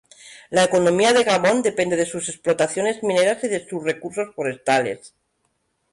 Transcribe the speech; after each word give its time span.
La 0.49 0.63
economía 0.63 1.13
de 1.13 1.23
Gabón 1.23 1.61
depende 1.61 1.95
de 1.95 2.07
sus 2.07 2.27
explotaciones 2.27 3.03
mineras 3.03 3.43
y 3.43 3.49
de 3.49 3.63
sus 3.69 3.83
recursos 3.83 4.33
forestales. 4.33 5.13